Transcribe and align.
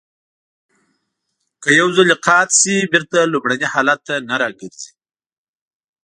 که 1.61 1.69
یو 1.79 1.87
ځلی 1.95 2.15
قات 2.25 2.49
شي 2.59 2.75
بېرته 2.91 3.17
لومړني 3.31 3.67
حالت 3.73 3.99
ته 4.07 4.15
نه 4.29 4.35
را 4.41 4.49
گرځي. 4.59 4.91